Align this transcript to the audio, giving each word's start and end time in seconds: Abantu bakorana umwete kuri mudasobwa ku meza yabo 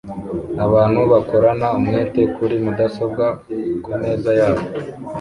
Abantu 0.65 0.99
bakorana 1.11 1.67
umwete 1.77 2.21
kuri 2.35 2.55
mudasobwa 2.63 3.25
ku 3.83 3.89
meza 4.01 4.31
yabo 4.39 4.63